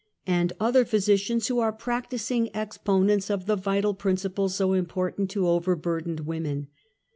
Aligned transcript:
and 0.25 0.51
other 0.59 0.83
physicians 0.83 1.45
who 1.45 1.59
are 1.59 1.71
practi 1.71 2.17
cal 2.49 2.65
exponants 2.65 3.29
of 3.29 3.45
the 3.45 3.55
vital 3.55 3.93
principals 3.93 4.55
so 4.55 4.73
important 4.73 5.29
to 5.29 5.47
over 5.47 5.75
burdened 5.75 6.21
women. 6.21 6.65